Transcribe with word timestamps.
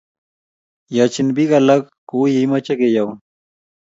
Yaachin 0.95 1.29
pik 1.35 1.51
alak 1.57 1.83
kou 2.09 2.23
ye 2.31 2.39
imache 2.45 2.73
keyaun. 2.79 3.11